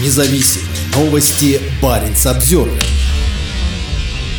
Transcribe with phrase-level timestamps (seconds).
[0.00, 0.62] независим.
[0.94, 2.82] Новости Баренц Обзервер.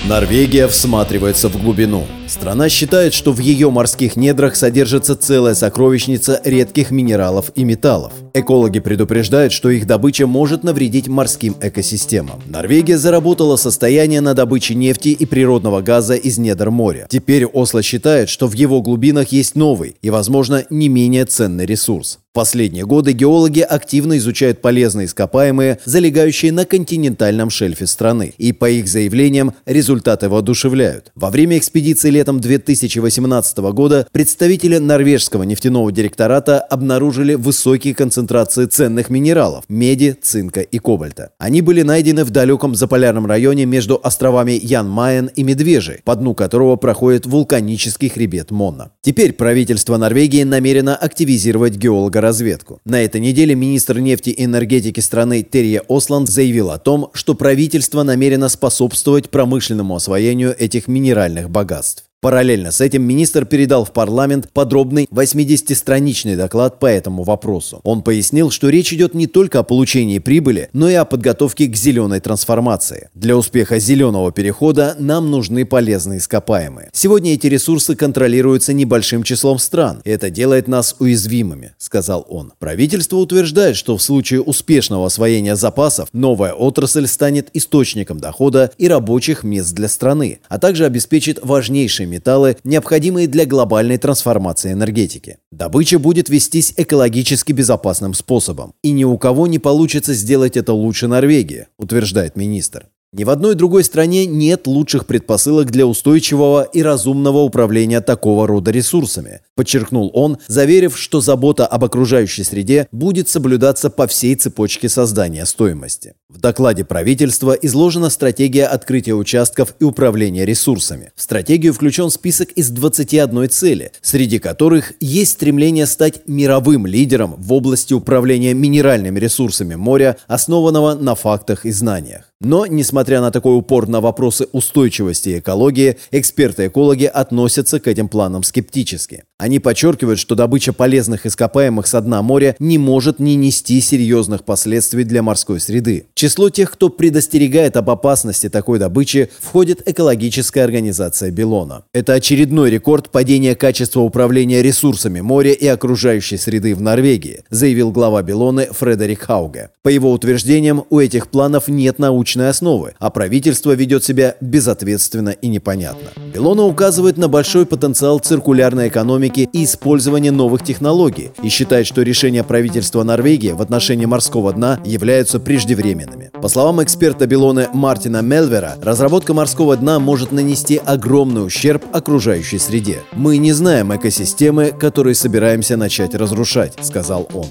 [0.05, 2.07] Норвегия всматривается в глубину.
[2.29, 8.13] Страна считает, что в ее морских недрах содержится целая сокровищница редких минералов и металлов.
[8.35, 12.39] Экологи предупреждают, что их добыча может навредить морским экосистемам.
[12.45, 17.07] Норвегия заработала состояние на добыче нефти и природного газа из недр моря.
[17.09, 22.19] Теперь Осло считает, что в его глубинах есть новый и, возможно, не менее ценный ресурс.
[22.29, 28.35] В последние годы геологи активно изучают полезные ископаемые, залегающие на континентальном шельфе страны.
[28.37, 31.11] И, по их заявлениям, результаты воодушевляют.
[31.15, 39.63] Во время экспедиции летом 2018 года представители норвежского нефтяного директората обнаружили высокие концентрации ценных минералов–
[39.69, 41.31] меди, цинка и кобальта.
[41.37, 46.75] Они были найдены в далеком заполярном районе между островами Ян-Майен и Медвежий, по дну которого
[46.75, 48.91] проходит вулканический хребет Монна.
[49.01, 52.81] Теперь правительство Норвегии намерено активизировать геологоразведку.
[52.83, 58.03] На этой неделе министр нефти и энергетики страны Терье Осланд заявил о том, что правительство
[58.03, 62.08] намерено способствовать промышленному освоению этих минеральных богатств.
[62.21, 67.79] Параллельно с этим министр передал в парламент подробный 80-страничный доклад по этому вопросу.
[67.85, 71.77] Он пояснил, что речь идет не только о получении прибыли, но и о подготовке к
[71.77, 73.09] зеленой трансформации.
[73.13, 76.89] Для успеха зеленого перехода нам нужны полезные ископаемые.
[76.91, 82.51] Сегодня эти ресурсы контролируются небольшим числом стран, и это делает нас уязвимыми, сказал он.
[82.59, 89.45] Правительство утверждает, что в случае успешного освоения запасов новая отрасль станет источником дохода и рабочих
[89.45, 95.37] мест для страны, а также обеспечит важнейшие металлы, необходимые для глобальной трансформации энергетики.
[95.51, 98.73] Добыча будет вестись экологически безопасным способом.
[98.83, 102.87] И ни у кого не получится сделать это лучше Норвегии, утверждает министр.
[103.11, 108.69] Ни в одной другой стране нет лучших предпосылок для устойчивого и разумного управления такого рода
[108.69, 115.47] ресурсами, подчеркнул он, заверив, что забота об окружающей среде будет соблюдаться по всей цепочке создания
[115.47, 116.13] стоимости.
[116.29, 121.11] В докладе правительства изложена стратегия открытия участков и управления ресурсами.
[121.15, 127.51] В стратегию включен список из 21 цели, среди которых есть стремление стать мировым лидером в
[127.53, 132.25] области управления минеральными ресурсами моря, основанного на фактах и знаниях.
[132.41, 138.43] Но, несмотря на такой упор на вопросы устойчивости и экологии, эксперты-экологи относятся к этим планам
[138.43, 139.23] скептически.
[139.39, 145.05] Они подчеркивают, что добыча полезных ископаемых с дна моря не может не нести серьезных последствий
[145.05, 146.07] для морской среды.
[146.13, 151.83] Число тех, кто предостерегает об опасности такой добычи, входит экологическая организация Белона.
[151.93, 158.21] Это очередной рекорд падения качества управления ресурсами моря и окружающей среды в Норвегии, заявил глава
[158.23, 159.69] Белоны Фредерик Хауге.
[159.83, 165.47] По его утверждениям, у этих планов нет научной основы, а правительство ведет себя безответственно и
[165.47, 166.09] непонятно.
[166.33, 168.89] Белона указывает на большой потенциал циркулярной
[169.29, 174.79] экономики и использования новых технологий и считает, что решения правительства Норвегии в отношении морского дна
[174.85, 176.31] являются преждевременными.
[176.41, 182.99] По словам эксперта Белоны Мартина Мелвера, разработка морского дна может нанести огромный ущерб окружающей среде.
[183.13, 187.47] «Мы не знаем экосистемы, которые собираемся начать разрушать»,— сказал он.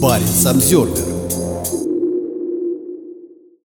[0.00, 1.13] Парень Самсервер